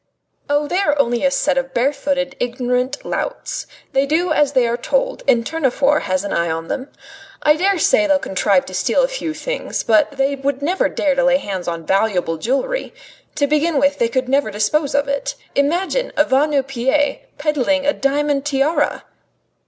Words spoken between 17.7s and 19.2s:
a diamond tiara!"